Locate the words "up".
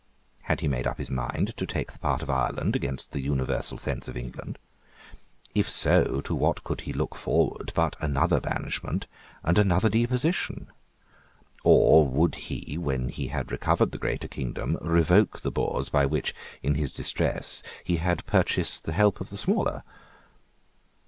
0.87-0.97